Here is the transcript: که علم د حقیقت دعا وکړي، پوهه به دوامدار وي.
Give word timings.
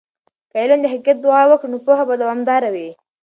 که 0.51 0.55
علم 0.63 0.79
د 0.81 0.85
حقیقت 0.93 1.17
دعا 1.23 1.43
وکړي، 1.49 1.77
پوهه 1.85 2.03
به 2.07 2.15
دوامدار 2.21 2.63
وي. 2.73 2.89